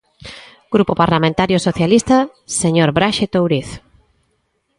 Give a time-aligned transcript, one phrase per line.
[0.73, 2.17] Grupo Parlamentario Socialista,
[2.61, 3.69] señor Braxe Touriz.